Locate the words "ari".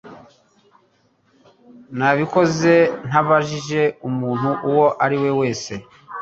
5.03-5.17